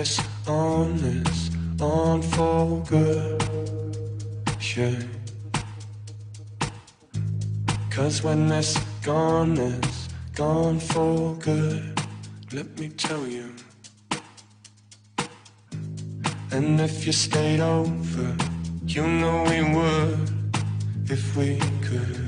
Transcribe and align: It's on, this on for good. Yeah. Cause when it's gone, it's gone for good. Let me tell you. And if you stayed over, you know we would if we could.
It's 0.00 0.20
on, 0.46 0.96
this 0.98 1.50
on 1.80 2.22
for 2.22 2.82
good. 2.88 3.42
Yeah. 4.76 5.02
Cause 7.90 8.22
when 8.22 8.52
it's 8.52 8.78
gone, 9.02 9.58
it's 9.58 10.08
gone 10.34 10.78
for 10.78 11.34
good. 11.34 12.00
Let 12.52 12.78
me 12.78 12.90
tell 12.90 13.26
you. 13.26 13.52
And 16.52 16.80
if 16.80 17.04
you 17.04 17.12
stayed 17.12 17.60
over, 17.60 18.36
you 18.86 19.04
know 19.04 19.42
we 19.50 19.60
would 19.74 20.30
if 21.10 21.36
we 21.36 21.58
could. 21.82 22.27